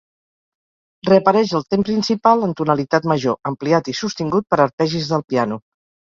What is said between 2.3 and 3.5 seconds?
en tonalitat major,